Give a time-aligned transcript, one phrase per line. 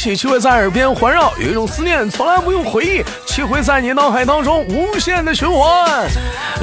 [0.00, 6.08] 响起，却会在耳边环绕；有一种思念，从来不用回忆，却会在你脑海当中无限的循环。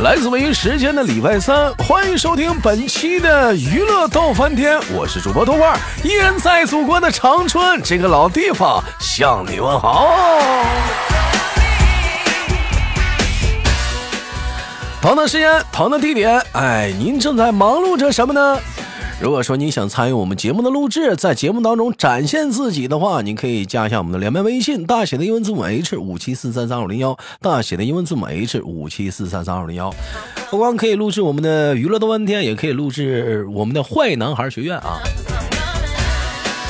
[0.01, 10.15] 来自北京时间的礼拜三，欢迎收听本期的娱乐逗翻天，我是主播豆瓣，依然在祖国的长春这个老地方向你问好。
[14.99, 18.59] 同的时间，同的地点，哎，您正在忙碌着什么呢？
[19.19, 29.91] 如果说你想参与我们节目的录制，在节目当中展现自己的话，你可以加一下我们的连麦微信，大写的英文字母 H 五七四三三二零幺，大写的英文字母 H 五七四三三二零幺。
[30.51, 34.99] 不光可以录制我们的娱乐的半天，也可以录制我们的坏男孩学院啊。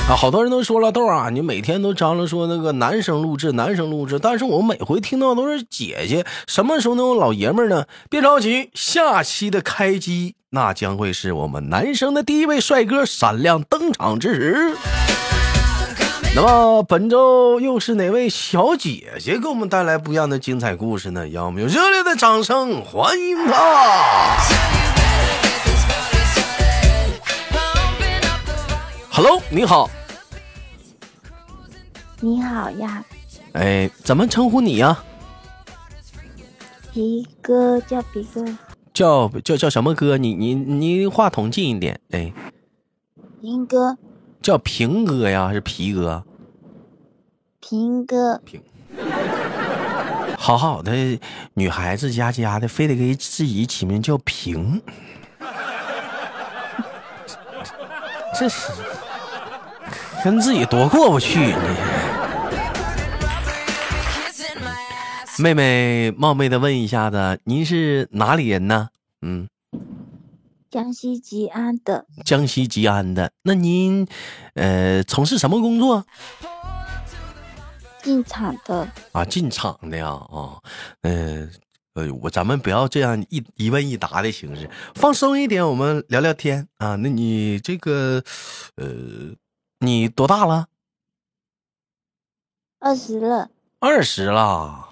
[0.09, 7.83] 啊，好多人都说了，豆啊，你每天都张罗说那个男生录制，男生录制，但是我每回听到都是姐姐，什么时候能有老爷们呢？
[8.09, 14.77] 别着急，下期的开机那将会是我们男生的第一位帅哥闪亮登场之时。
[16.33, 21.27] 那么本周又是哪位小姐姐给我们带来不一样的精彩故事呢？
[21.27, 24.37] 让我们用热烈的掌声欢迎她
[29.17, 29.89] ！Hello，你好。
[32.19, 33.03] 你好呀。
[33.53, 35.03] 哎，怎么称呼你呀？
[36.93, 38.45] 皮哥，叫皮哥。
[38.93, 40.19] 叫叫叫什么哥？
[40.19, 41.99] 你你你话筒近一点。
[42.11, 42.31] 哎。
[43.41, 43.97] 平哥。
[44.39, 46.23] 叫平哥呀，还是皮哥？
[47.59, 48.37] 平哥。
[48.45, 48.61] 平。
[50.37, 51.19] 好好的
[51.55, 54.79] 女孩子家家的，非得给自己起名叫平。
[58.39, 58.71] 这是。
[60.27, 61.53] 跟自己多过不去，你。
[65.41, 68.89] 妹妹冒昧的问一下子，您是哪里人呢？
[69.21, 69.47] 嗯，
[70.69, 72.07] 江西吉安的。
[72.25, 74.05] 江西吉安的，那您
[74.55, 76.05] 呃从事什么工作？
[78.03, 78.85] 进厂的。
[79.13, 80.59] 啊，进厂的呀，啊，
[81.03, 81.49] 嗯，
[81.93, 86.97] 呃，我咱们不要这样一一问一答的形式，放松一点，我们聊聊天啊。
[86.97, 88.21] 那你这个，
[88.75, 89.33] 呃。
[89.79, 90.67] 你多大了？
[92.79, 93.49] 二十了。
[93.79, 94.87] 二十了。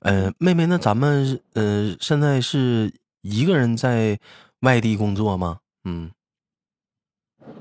[0.00, 2.92] 嗯，妹妹，那咱们呃现在是
[3.22, 4.18] 一个人在
[4.60, 5.58] 外地工作吗？
[5.84, 6.10] 嗯，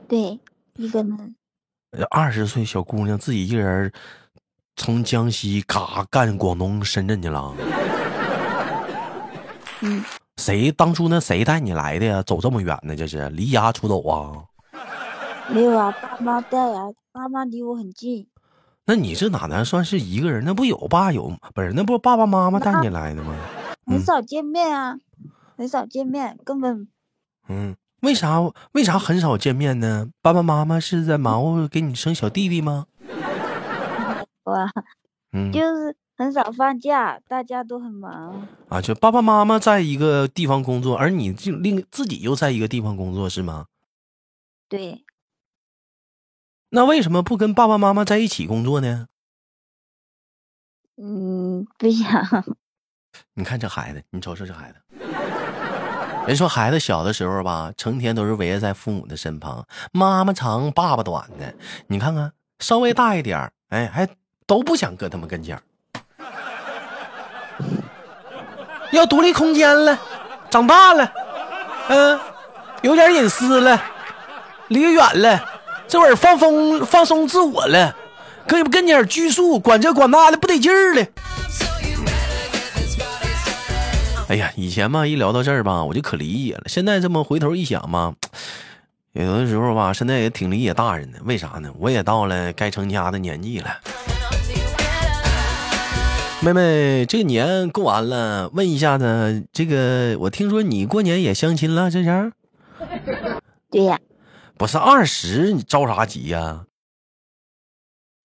[0.07, 0.39] 对，
[0.75, 1.35] 一个人。
[2.09, 3.93] 二十岁小姑娘自己一个人
[4.75, 7.53] 从江西嘎干广东深圳去了。
[9.81, 10.03] 嗯。
[10.37, 12.23] 谁当初那谁带你来的呀？
[12.23, 12.95] 走这么远呢？
[12.95, 14.43] 这是离家出走啊？
[15.49, 18.27] 没有啊，爸妈带啊，爸妈离我很近。
[18.85, 20.43] 那你这哪能算是一个人？
[20.45, 21.71] 那不有爸有不是？
[21.73, 23.35] 那不爸爸妈妈带你来的吗？
[23.85, 24.97] 很少见面啊，
[25.57, 26.87] 很少见面，根本。
[27.49, 30.09] 嗯，为啥为啥很少见面呢？
[30.21, 32.87] 爸爸妈妈是在忙活给你生小弟弟吗？
[34.43, 34.69] 哇，
[35.33, 38.81] 嗯，就是很少放假，大家都很忙啊。
[38.81, 43.65] 就爸爸妈妈在一个地方工作，而你就另自己又在一个地方工作，是吗？
[44.67, 45.03] 对。
[46.75, 49.05] 那为什么不跟爸爸妈妈在一起工作呢？
[50.97, 52.43] 嗯，不想。
[53.35, 54.81] 你看这孩子，你瞅瞅这孩子。
[56.25, 61.53] 人说孩子小的时候吧，成天都是围在父母的身旁，妈妈长，爸爸短的。
[61.85, 64.07] 你看看，稍微大一点哎，还
[64.47, 65.61] 都不想搁他们跟前
[68.91, 69.99] 要独立空间了，
[70.49, 71.13] 长大了，
[71.89, 72.19] 嗯，
[72.81, 73.79] 有点隐私了，
[74.69, 75.52] 离远了。
[75.93, 77.95] 这会儿放风放松自我了，
[78.47, 81.05] 跟跟点拘束，管这管那的不得劲儿了。
[84.27, 86.63] 哎呀，以前嘛，一聊到这儿吧，我就可理解了。
[86.65, 88.15] 现在这么回头一想嘛，
[89.11, 91.19] 有的时候吧，现在也挺理解大人的。
[91.25, 91.71] 为啥呢？
[91.77, 93.69] 我也到了该成家的年纪了。
[96.39, 102.31] 妹妹，这年过完了，问一下子，这个我听说你过年也相亲了，这是？
[103.69, 103.99] 对呀。
[104.63, 106.65] 不是二十，你着啥急呀？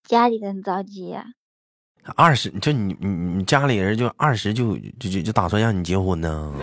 [0.05, 1.25] 家里人着急呀。
[2.15, 6.55] 二十，就你你你家里人就二十就就就就打算让你结婚呢，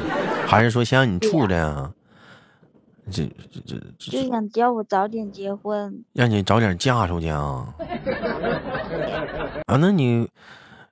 [0.47, 1.93] 还是说先让你处的？
[3.11, 3.29] 这
[3.65, 7.67] 这这就想叫我早点结婚，让你早点嫁出去啊？
[9.67, 10.25] 啊，那你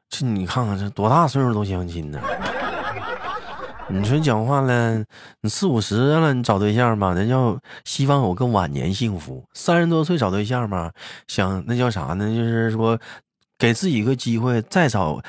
[0.09, 2.19] 这你看看这多大岁数都相亲呢？
[3.89, 5.03] 你说讲话了，
[5.41, 9.43] 你四五十了，你找对象吧，那叫希望有个晚年幸福。
[9.53, 10.91] 三十多岁找对象吧，
[11.27, 12.27] 想那叫啥呢？
[12.27, 12.97] 就是说，
[13.57, 15.21] 给自己一个机会，再找，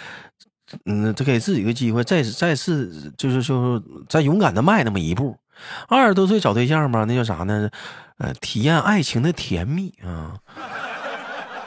[0.87, 5.37] 嗯，再给自己一个机会，再再次，就是就是再勇敢的迈那么一步。
[5.89, 7.69] 二十多岁找对象吧，那叫啥呢？
[8.19, 10.37] 呃，体验爱情的甜蜜啊。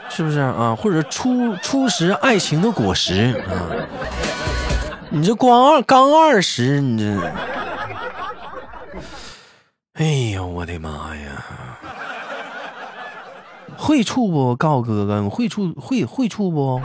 [0.10, 0.74] 是不是啊？
[0.74, 3.70] 或者初初识爱情的果实啊？
[5.10, 7.34] 你这光二刚二十，你这，
[9.94, 11.80] 哎呀，我的妈呀！
[13.78, 14.56] 会处不？
[14.56, 16.82] 告诉哥哥，会处会会处不？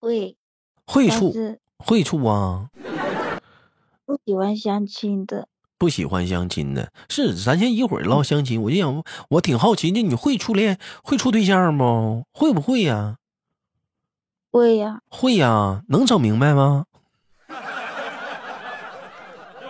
[0.00, 0.36] 会
[0.86, 1.34] 会处
[1.78, 2.68] 会处啊？
[4.06, 5.48] 不喜欢相亲的。
[5.78, 8.62] 不喜欢相亲的是，咱先一会儿唠相亲。
[8.62, 12.24] 我就想，我挺好奇，那你会处恋会处对象不？
[12.32, 13.16] 会不会呀？
[14.56, 15.00] 会呀。
[15.10, 16.84] 会呀，能整明白吗？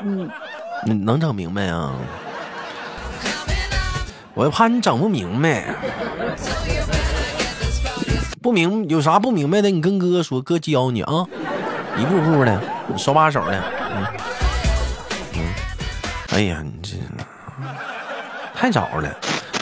[0.01, 0.31] 嗯。
[1.05, 1.93] 能整明白啊？
[4.35, 5.75] 我怕你整不明白。
[8.41, 11.27] 不明有啥不明白的，你跟哥哥说，哥教你啊，
[11.99, 12.63] 一步步的，
[12.97, 13.61] 手把手的。
[13.91, 14.07] 嗯。
[16.29, 16.97] 哎呀，你这
[18.55, 19.19] 太早了。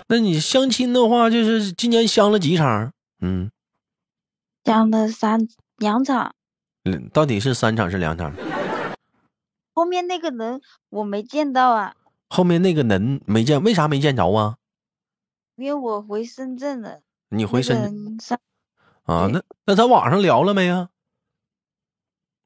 [0.08, 2.92] 那你相亲的话，就是今年相了几场？
[3.22, 3.50] 嗯，
[4.64, 5.46] 相了三
[5.76, 6.34] 两场。
[6.84, 8.34] 嗯，到底是三场是两场？
[9.74, 11.94] 后面那个人我没见到啊。
[12.28, 14.56] 后面那个人没见，为啥没见着啊？
[15.56, 17.00] 因为我回深圳了。
[17.28, 18.38] 你回深圳？
[19.04, 20.88] 啊，那那在网上聊了没啊？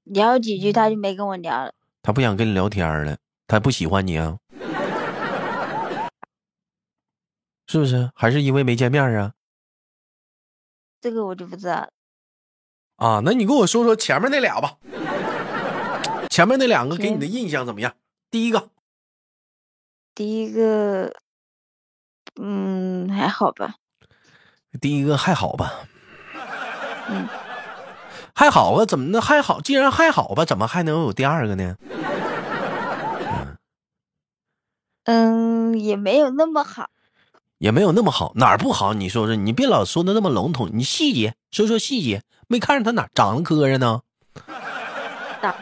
[0.03, 1.73] 聊几句他就没跟我聊了。
[2.03, 3.17] 他不想跟你聊天了。
[3.47, 4.39] 他不喜欢你啊？
[7.67, 8.11] 是不是？
[8.15, 9.35] 还是因为没见面啊？
[11.01, 11.89] 这个我就不知道。
[12.99, 14.77] 啊，那你跟我说说前面那俩吧。
[16.29, 17.95] 前面那两个给你的印象怎么样？
[18.31, 18.69] 第一个。
[20.17, 21.15] 第一个，
[22.41, 23.77] 嗯，还好吧。
[24.81, 25.87] 第一个还好吧。
[27.09, 27.29] 嗯。
[28.35, 28.85] 还好啊？
[28.85, 29.21] 怎么的？
[29.21, 29.61] 还好？
[29.61, 31.77] 既然还好吧，怎么还能有第二个呢？
[35.05, 36.91] 嗯，也没有那么好，
[37.59, 38.93] 也没有那么好，哪儿不好？
[38.93, 42.23] 你说说，你别老说的那么笼统，你细节说说细节。
[42.49, 44.01] 没看着他哪长得磕碜呢？
[45.41, 45.55] 长，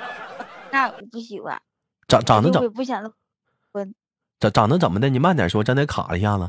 [0.70, 1.60] 那我不喜欢。
[2.08, 2.72] 长长得怎？
[2.72, 3.12] 不想
[3.72, 3.94] 婚。
[4.38, 5.08] 长长得怎么的？
[5.08, 6.48] 你慢点说，咱得卡了一下子。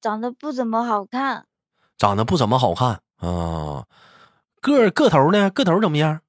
[0.00, 1.46] 长得不怎么好看。
[1.98, 3.84] 长得不怎么好看啊？
[4.62, 5.50] 个个头呢？
[5.50, 6.20] 个头怎么样？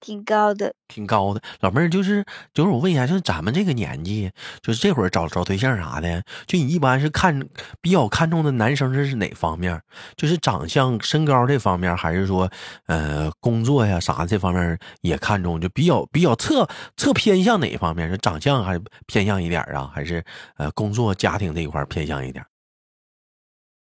[0.00, 2.24] 挺高的，挺高的，老妹儿就是
[2.54, 4.30] 就是我问一下，就是咱们这个年纪，
[4.62, 7.38] 就是这会儿找找对象啥的，就你一般是看
[7.80, 9.80] 比较看重的男生这是哪方面？
[10.16, 12.50] 就是长相、身高这方面，还是说
[12.86, 15.60] 呃工作呀啥这方面也看重？
[15.60, 18.10] 就比较比较侧侧偏向哪方面？
[18.10, 19.90] 是长相还是偏向一点啊？
[19.94, 20.24] 还是
[20.56, 22.44] 呃工作家庭这一块偏向一点？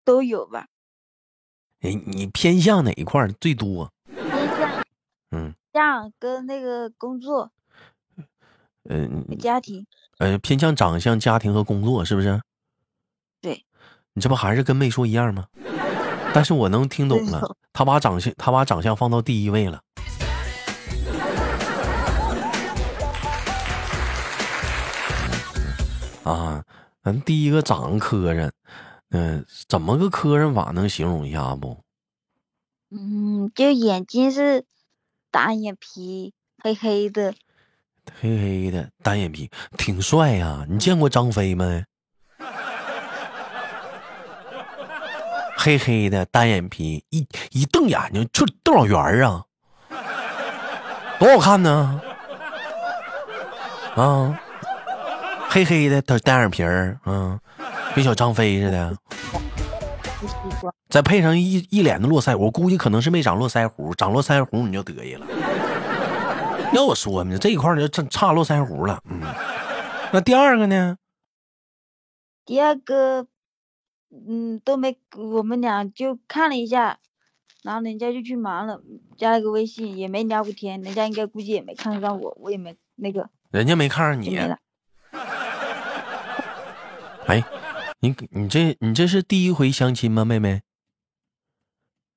[0.05, 0.67] 都有吧。
[1.83, 3.93] 哎，你偏向哪一块最多？
[5.31, 6.13] 偏向，嗯。
[6.13, 7.51] 相跟那个工作，
[8.85, 9.87] 嗯，家庭，
[10.19, 12.41] 呃，偏向长相、家庭和工作，是不是？
[13.41, 13.65] 对，
[14.13, 15.47] 你这不还是跟没说一样吗？
[16.35, 19.81] 但是我能听懂了，他把长相，他把长相放到第一位了。
[26.25, 26.63] 啊，
[27.03, 28.51] 咱第一个长得磕碜，
[29.11, 31.79] 嗯，怎么个磕碜法能形容一下不？
[32.91, 34.67] 嗯，就眼睛是。
[35.33, 37.33] 单眼皮，黑黑的，
[38.21, 40.67] 黑黑的单眼皮，挺帅呀！
[40.69, 41.83] 你见过张飞没？
[45.57, 49.43] 黑黑的单眼皮，一一瞪眼睛就瞪老圆儿啊，
[51.19, 51.99] 多好看呢！
[53.97, 54.39] 啊，
[55.49, 57.41] 黑黑的单单眼皮儿，嗯，
[57.95, 58.95] 跟小张飞似的。
[60.89, 65.27] 再配上一一脸的络腮胡，估计可能是没长络腮胡，长络腮胡你就得意了。
[66.73, 69.03] 要我说呢，这一块就差差络腮胡了。
[69.05, 69.21] 嗯，
[70.13, 70.97] 那第二个呢？
[72.45, 73.27] 第二个，
[74.11, 76.99] 嗯，都没，我们俩就看了一下，
[77.63, 78.81] 然后人家就去忙了，
[79.17, 83.29] 加了个微信，也没聊过天，人家应该估计也没看上我，我也没那个。
[83.51, 84.37] 人家没看上你。
[87.27, 87.45] 哎，
[88.05, 90.63] 你你这你这是第一回相亲吗，妹妹？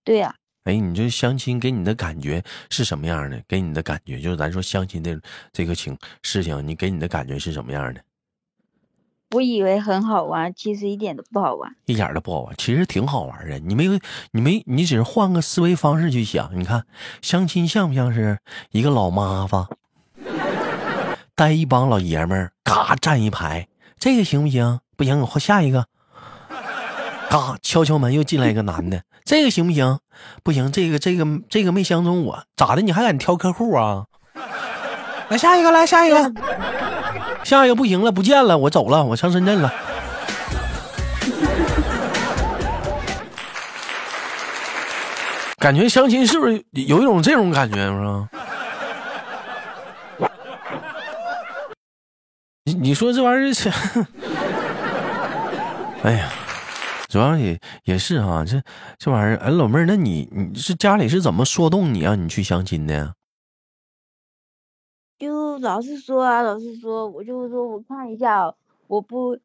[0.03, 3.39] 对呀，哎，你这相亲给你的感觉是什么样的？
[3.47, 5.21] 给你的感觉就是咱说相亲的
[5.53, 8.01] 这个情事情，你给你的感觉是什么样的？
[9.35, 13.59] 我以为很好玩，其实一点都不好玩，一点都不好玩，其实挺好玩的。
[13.59, 13.99] 你没有，
[14.31, 16.57] 你没，你只是换个思维方式去想。
[16.59, 16.87] 你看，
[17.21, 18.39] 相亲像不像是
[18.71, 19.67] 一个老妈子
[21.35, 23.67] 带一帮老爷们儿，嘎站一排，
[23.99, 24.79] 这个行不行？
[24.95, 25.85] 不行，换下一个。
[27.29, 29.01] 嘎，敲敲门，又进来一个男的。
[29.25, 29.99] 这个行不行？
[30.43, 32.81] 不行，这个、这个、这个没相中我，咋的？
[32.81, 34.05] 你还敢挑客户啊？
[35.29, 36.31] 来下一个，来下一个，
[37.43, 39.73] 下一个不行了，不见了，我走了，我上深圳了。
[45.57, 48.27] 感觉相亲是不是有一种这种感觉，不是？
[52.65, 54.05] 你你说这玩意儿？
[56.05, 56.29] 哎呀，
[57.09, 58.61] 主要也也是哈，这
[58.99, 63.15] 这玩意儿，哎，老妹儿，那你你是家里是怎么说动你让你去相亲的？
[65.17, 68.53] 就老是说啊，老是说，我就说我看一下，
[68.85, 69.39] 我不，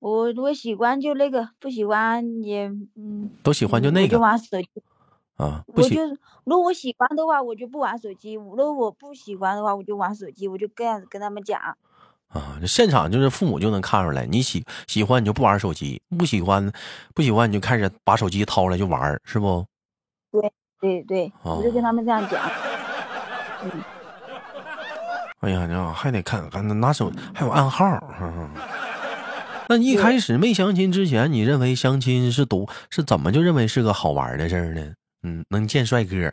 [0.00, 4.68] 我如果喜欢就那个，不喜欢也嗯，都喜欢就那个，就玩手机
[5.36, 5.64] 啊。
[5.68, 5.96] 我就
[6.44, 10.46] 如果我喜欢的话，我就不玩手机；如果我不喜欢的话，我就玩手机。
[10.46, 11.58] 我就这样子跟他们讲。
[12.32, 16.72] 啊，这现场就是父母就能看出来，你喜喜欢你就不玩手机，不喜欢
[17.14, 19.66] 不喜欢你就开始把手机掏了就玩，是不？
[20.32, 22.42] 对对对，我就跟他们这样讲。
[23.64, 23.70] 嗯。
[25.40, 27.98] 哎呀，你还得看，还拿手还有暗号。
[29.68, 34.92] 那你一开始没相亲之前，你认为相亲是多是怎么就认为是个好玩的事儿呢？
[35.22, 36.32] 嗯，能见帅哥。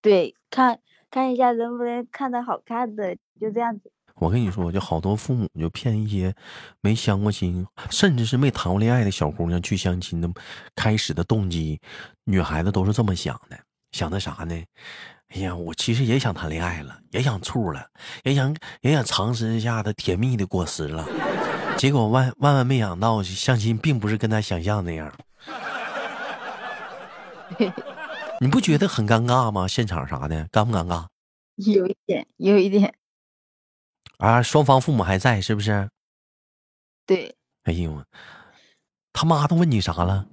[0.00, 0.78] 对，看
[1.12, 3.92] 看一下能不能看到好看的，就这样子。
[4.14, 6.34] 我跟你说，就好多父母就骗一些
[6.80, 10.30] 没相过亲，甚至是没谈过恋爱的小姑娘去相亲的，
[10.74, 11.78] 开始的动机，
[12.24, 13.58] 女孩子都是这么想的，
[13.90, 14.54] 想的啥呢？
[15.34, 17.84] 哎呀，我其实也想谈恋爱了，也想处了，
[18.22, 21.06] 也想也想尝试一下的甜蜜的果实了。
[21.76, 25.12] 结果万万万没想到，相亲并不是跟他想象那样。
[28.42, 29.68] 你不觉得很尴尬吗？
[29.68, 31.06] 现场啥的，尴不尴尬？
[31.54, 32.92] 有一点，有一点。
[34.18, 35.88] 啊，双方父母还在，是不是？
[37.06, 37.36] 对。
[37.62, 38.02] 哎呦，
[39.12, 40.26] 他妈都问你啥了？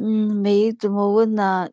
[0.00, 1.68] 嗯，没怎么问呢。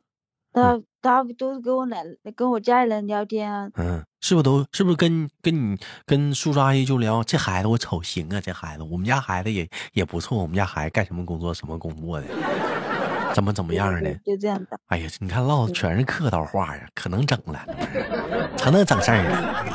[0.52, 0.82] 他。
[1.02, 2.04] 他都是跟我奶
[2.36, 12.28] 跟我家里人聊天，嗯，是不是都是不是跟跟你跟叔叔阿姨就聊这孩子我瞅行啊，这孩子我们家孩子也也不错，我们家孩子干什么工作什么工作的，
[13.34, 14.80] 怎么怎么样的，就这样的。
[14.88, 17.66] 哎呀，你看唠的全是客套话呀，可能整了，
[18.58, 19.66] 可能整事儿了。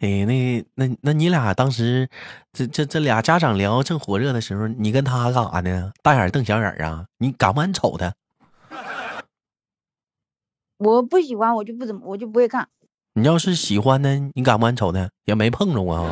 [0.00, 2.08] 哎，那那那你俩当时
[2.52, 5.92] 这这这俩家长聊正火热的时候，你跟他干啥呢？
[6.02, 7.06] 大眼瞪小眼啊？
[7.18, 8.12] 你敢不敢瞅他？
[10.78, 12.66] 我不喜欢，我就不怎么，我就不会看。
[13.14, 15.08] 你要是喜欢呢，你敢不敢瞅他？
[15.26, 16.10] 也没碰着我啊。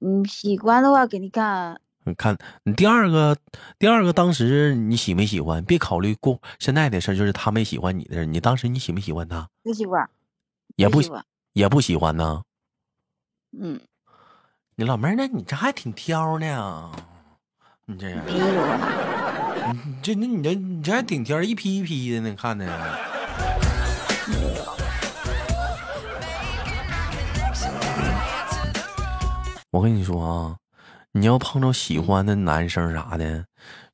[0.00, 1.78] 嗯，喜欢的话给你看。
[2.16, 3.36] 看你第二个，
[3.78, 5.62] 第二个当时你喜没喜欢？
[5.64, 9.48] 别考虑过现在的事就是他没喜欢你的事你当时你喜没喜欢他？
[9.62, 10.08] 不喜欢。
[10.76, 12.42] 也不喜欢，也不喜欢呢。
[13.58, 13.80] 嗯。
[14.74, 16.90] 你老妹儿，那你这还挺挑呢。
[17.84, 19.76] 你这没有啊。
[19.84, 22.66] 你这那你这你这还挺挑一批一批的呢，看的。
[29.70, 30.56] 我跟你说啊，
[31.12, 33.44] 你要碰着喜欢的男生啥的，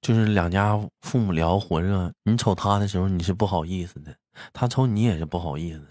[0.01, 4.15] 就是两家父母聊火热，你瞅他的时候你是不好意思的，
[4.53, 5.83] 他瞅你也是不好意思，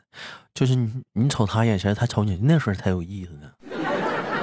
[0.53, 3.51] 就是你你瞅他眼神，他瞅你那时候才有意思呢。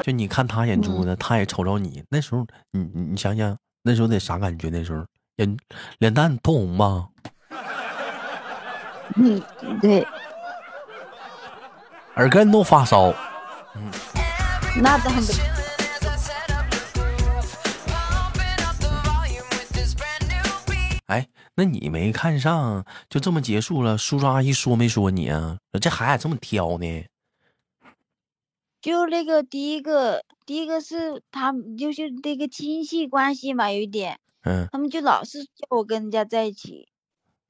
[0.03, 4.69] 就你看他眼珠子，他也瞅着你，那时候你你想想那时候得啥感觉？
[4.69, 5.05] 那时候。
[5.37, 5.57] 脸
[5.99, 7.09] 脸蛋通红吧？
[9.17, 9.43] 嗯，
[9.81, 10.07] 对。
[12.14, 13.12] 耳根都发烧。
[13.75, 13.91] 嗯，
[14.81, 15.54] 那倒没。
[21.57, 23.97] 那你没看上，就这么结束了？
[23.97, 25.59] 叔叔阿姨说没说你啊？
[25.81, 27.05] 这孩子这么挑呢？
[28.81, 34.19] 就那个第一个，第一个是他，就是那个亲戚关系嘛，有一点。
[34.43, 36.89] 嗯，他们就老是叫我跟人家在一起。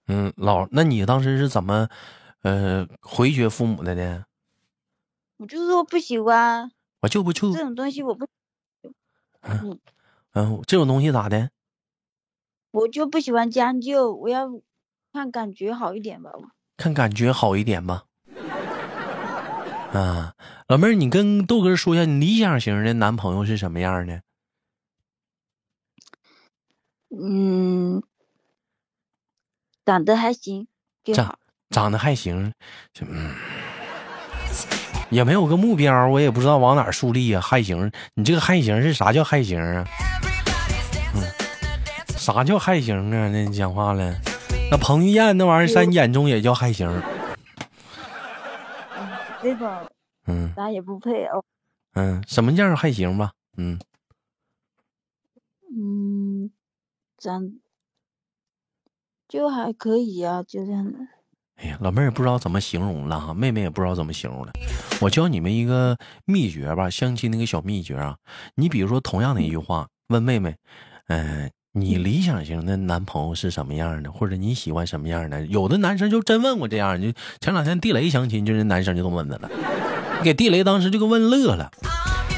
[0.07, 1.89] 嗯，老，那你当时是怎么，
[2.43, 4.27] 呃，回绝父母的呢？
[5.39, 6.71] 我就说不喜欢，
[7.01, 8.29] 我就不处这种东西，我不。
[9.41, 9.81] 嗯
[10.35, 11.51] 嗯，这种东西咋的？
[12.75, 14.49] 我就不喜欢将就，我要
[15.13, 16.33] 看感觉好一点吧。
[16.77, 18.03] 看感觉好一点吧。
[19.93, 20.35] 啊，
[20.67, 24.23] 老妹儿，你跟豆哥说一下，你理想型的男朋友是什么样的？
[27.17, 28.03] 嗯，
[29.85, 30.67] 长得还行，
[31.15, 31.39] 长
[31.71, 32.53] 长得还行，
[33.03, 33.37] 嗯，
[35.11, 37.41] 也没有个目标，我也不知道往哪树立呀。
[37.41, 39.87] 还行，你这个还行是啥叫还行啊？
[42.25, 43.29] 嗯，啥叫害行啊？
[43.29, 44.15] 那你讲话了，
[44.71, 46.89] 那彭于晏那玩意儿在你眼中也叫害行？
[49.43, 49.69] 这种，
[50.27, 51.45] 嗯，咱也不配哦。
[51.93, 53.33] 嗯，什么叫害行吧？
[53.59, 53.79] 嗯。
[55.77, 56.51] 嗯，
[57.19, 57.61] 咱
[59.29, 60.99] 就还可以啊，就这样的。
[61.57, 64.53] 哎呀，老妹儿不知道怎么形容了哈，妹妹也不知道怎么形容了。
[65.01, 68.17] 我教你们一个秘诀吧，相亲那个小秘诀啊。
[68.55, 70.57] 你比如说同样的一句话，问妹妹，
[71.09, 75.45] 嗯、你理想型的男朋友是什么样的，或者你喜欢什么样的？
[75.47, 79.51] 有的男生就真问过这样，就前两天地雷相亲，就是男生就这么问的了，
[80.23, 81.73] 给地雷当时就给问乐了。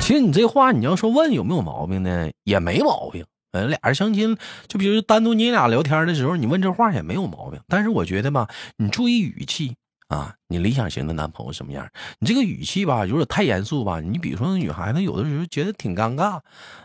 [0.00, 3.26] 其实你这话你要说问有没有毛病呢，也没毛病。
[3.52, 4.38] 呃，俩人相亲，
[4.69, 7.61] 就比如单独你俩聊天的时候，你问这话也没有毛病。
[7.69, 9.75] 但是我觉得吧，你注意语气
[10.09, 11.89] 啊，你理想型的男朋友什么样？
[12.21, 14.01] 你这个语气吧，有点太严肃吧。
[14.01, 16.41] 你比如说，女孩子有的时候觉得挺尴尬，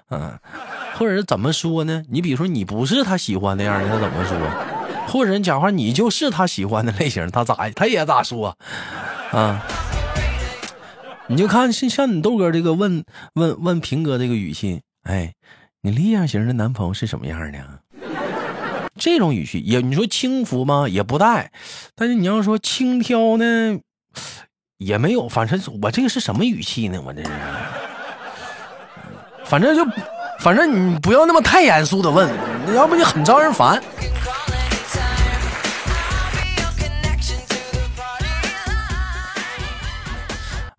[0.10, 0.40] 嗯、
[0.98, 2.04] 或者是怎么说呢？
[2.10, 4.38] 你比如说，你不是他喜欢那样的，他怎么说？
[5.08, 8.58] 或者你讲话，你就是他喜欢的类型，他咋他也咋说
[9.32, 9.64] 啊？
[11.28, 15.34] 你就看像像你豆哥这个问问问平哥这个语气，哎，
[15.82, 17.80] 你理想型的男朋友是什么样的？
[18.98, 20.88] 这种语气也你说轻浮吗？
[20.88, 21.52] 也不带，
[21.96, 23.80] 但是你要说轻佻呢，
[24.78, 25.30] 也没有。
[25.30, 27.02] 反正我这个是什么语气呢？
[27.02, 27.32] 我这是，
[29.46, 29.86] 反正就，
[30.40, 32.30] 反正你不要那么太严肃的问，
[32.76, 33.82] 要不就很招人烦。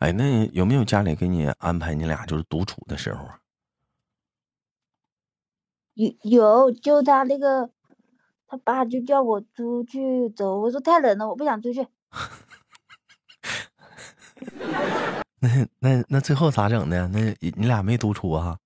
[0.01, 3.39] 哎，那有没有家里给你安排你俩就是独处的时候啊？
[5.95, 7.71] 有有，就他那个，
[8.53, 11.87] 他爸就叫我出去走，我说太冷了，我不想出去。
[15.41, 17.09] 那那那最后咋整的？
[17.09, 18.59] 那你俩没独处啊？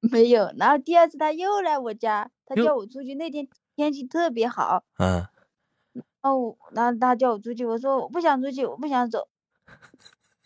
[0.00, 3.46] 没有，然后第二次他又来我家，他叫我出去，那天
[3.76, 5.26] 天气特别好，嗯，
[6.22, 9.28] 哦，然后他叫我出去，我说我不想出去，我不想走。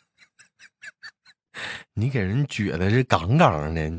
[1.94, 3.92] 你给人撅的是杠杠的。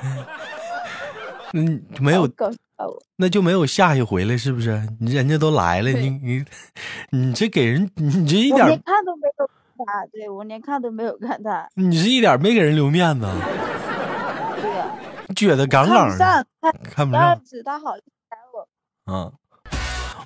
[1.54, 2.28] 嗯，没有
[3.16, 4.86] 那就没有下一回了，是不是？
[5.00, 6.44] 你人家都来了，你你
[7.10, 13.26] 你这给人，你这一我点连看都没有看他，对我连看都没有看他，你是一点没给人留面子，
[15.34, 16.46] 撅的杠看杠的，
[16.82, 19.32] 看不上次他好意思来我，啊。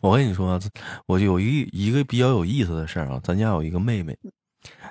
[0.01, 0.59] 我跟你说，
[1.07, 4.19] 我就有一一个比较有意思的事儿啊，咱家有一个妹妹，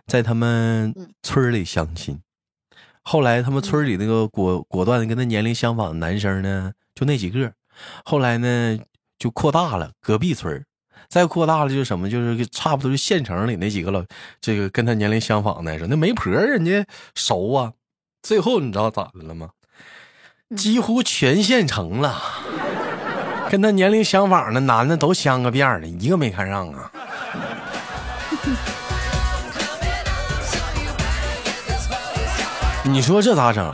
[0.07, 1.13] 在他们嗯。
[1.21, 2.17] 村里相亲，
[3.03, 7.51] 后来他们村里那个果果断的跟他年龄相仿的男生呢，就那几个，
[8.05, 8.79] 后来呢
[9.17, 10.63] 就扩大了，隔壁村
[11.07, 14.03] 再扩大了就是什么，就是差不多就县城里那几个老
[14.39, 16.85] 这个跟他年龄相仿的说，那媒婆人家
[17.15, 17.73] 熟啊，
[18.21, 19.49] 最后你知道咋的了吗？
[20.49, 22.21] 嗯几乎全县城了。
[23.49, 26.91] 跟他年龄相仿的男的都相个遍儿了，一个没看上啊。
[32.91, 33.73] 你说这咋整？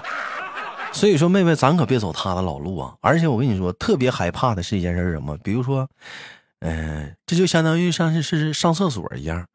[0.94, 2.96] 所以说，妹妹，咱可别走他的老路啊！
[3.02, 5.36] 而且我跟你说，特别害怕的是一件事是什么？
[5.40, 5.88] 比如说，
[6.60, 9.46] 嗯、这就相当于上是是上厕所一样。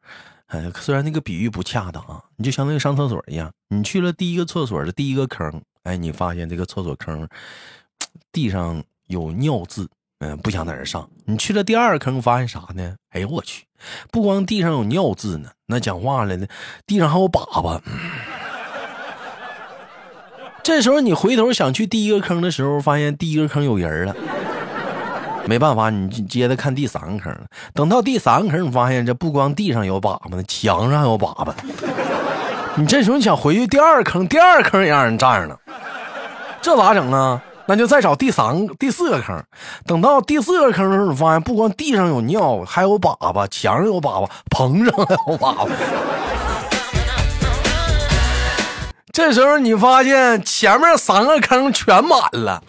[0.47, 7.27] 呃，虽然那个比喻不恰当啊，你就相当于上厕所一样，你去了第一个厕所的第一个坑，哎，你发现这个厕所坑
[8.31, 11.09] 地上有尿渍，嗯、不想在这上。
[11.25, 12.95] 你去了第二个坑，发现啥呢？
[13.09, 13.65] 哎呦我去，
[14.11, 16.47] 不光地上有尿渍呢，那讲话了呢，
[16.85, 17.81] 地上还有粑粑。
[20.63, 24.15] 这时候你回头想去第一个坑的时候，发现第一个坑有人了，
[25.45, 27.37] 没办法，你接着看第三个坑。
[27.73, 31.53] 等到第三个坑，你发现这不光地上有粑粑呢，墙上还有粑粑。
[32.75, 35.59] 你这时候想回去第二坑，第二坑也让人占上了，
[36.61, 37.41] 这咋整啊？
[37.65, 39.41] 那就再找第三个、第四个坑。
[39.85, 45.69] 等到第四个坑的时候，你发现不光地上有尿，还有粑粑，墙上有粑粑，棚上还有粑粑。
[49.13, 52.63] 这时候你发现前面三个坑全满了，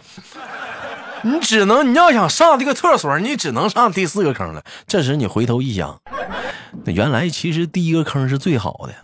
[1.22, 4.62] 你只能你要想上这个厕所，你只能上第四个坑了。
[4.86, 5.98] 这时你回头一想，
[6.84, 8.94] 那原来其实第一个坑是最好的。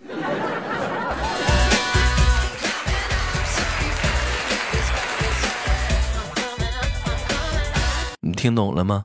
[8.20, 9.04] 你听懂了吗？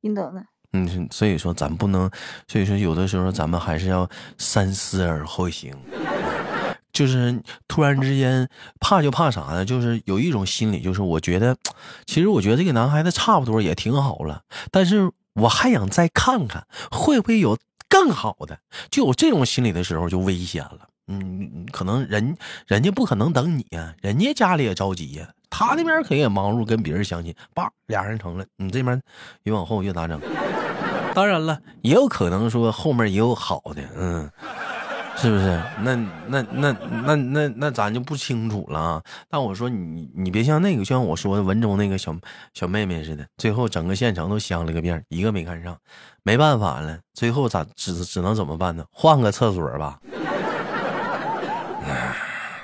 [0.00, 0.42] 听懂了。
[0.72, 2.08] 嗯，所以说咱不能，
[2.46, 5.74] 所以说有的时候咱们还是要三思而后行。
[6.96, 8.48] 就是突然之间
[8.80, 9.66] 怕就怕啥呢？
[9.66, 11.54] 就是有一种心理，就是我觉得，
[12.06, 18.58] 其实我觉得这个男孩子差不多也挺好了，但是我还想再看看会不会有更好的。
[18.90, 20.88] 就有这种心理的时候，就危险了。
[21.08, 22.34] 嗯，可能人
[22.66, 28.98] 人家不可能等你呀、人家家里也着急呀、他那边可也忙碌跟别人相亲，叭俩人成了，你这边
[29.42, 30.18] 越往后越咋整？
[31.14, 34.30] 当然了，也有可能说后面也有好的，嗯。
[35.16, 35.60] 是不是？
[35.80, 35.94] 那
[36.26, 39.02] 那那那那那咱就不清楚了啊。
[39.30, 42.14] 但我说你你别像那个，像我说的文中那个小
[42.54, 45.76] 小妹妹似的，最后整个县城都相了个遍，一个没看上，
[46.22, 48.84] 没办法了，最后咋只只能怎么办呢？
[48.92, 49.98] 换个厕所吧。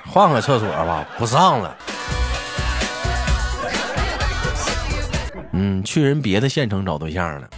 [0.05, 1.75] 换个厕所吧，不上了。
[5.53, 7.49] 嗯，去人别的县城找对象了。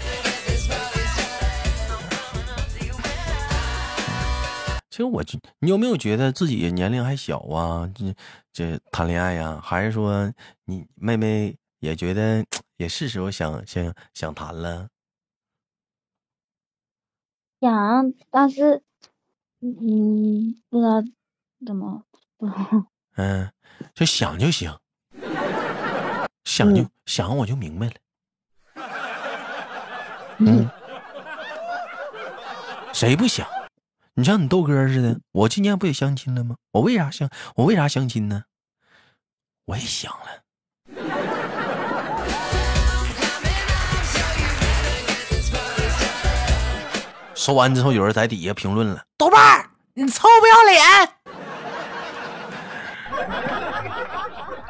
[4.96, 5.22] 其实我，
[5.60, 7.86] 你有没有觉得自己年龄还小啊？
[7.94, 8.16] 这
[8.54, 12.46] 这谈恋爱呀，还是说你妹妹也觉得
[12.78, 14.88] 也是时候想想想谈了？
[17.60, 18.82] 想，但是，
[19.60, 21.04] 嗯，不知道
[21.66, 22.02] 怎么。
[23.18, 23.52] 嗯，
[23.94, 24.74] 就想就行，
[26.46, 27.96] 想就想，我就明白了。
[30.38, 30.70] 嗯，
[32.94, 33.46] 谁不想？
[34.18, 36.56] 你像你豆哥似的，我今年不也相亲了吗？
[36.72, 37.30] 我为啥相？
[37.56, 38.44] 我为啥相亲呢？
[39.66, 40.42] 我也想了。
[47.36, 50.82] 说完之后，有人在底下评论了：“豆瓣，你臭不要脸！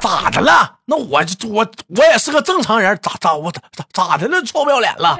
[0.00, 0.80] 咋的了？
[0.86, 4.42] 那我我我也是个正常人，咋咋我咋咋咋的了？
[4.42, 5.16] 臭不要脸了？”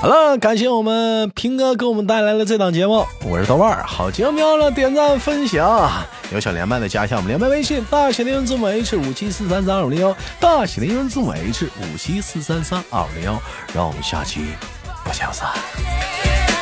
[0.00, 5.90] 好了，感谢我们平哥给我们带来了这档节目，我是豆瓣儿，好节目了点赞分享，
[6.30, 13.40] 有想连麦的加一下我们连麦微信，大写的英文字母 H 五七四三三二五零幺，大写的英文字母 H 五七四三三二五零幺，
[13.72, 14.40] 让我们下期
[15.04, 16.53] 不见不散。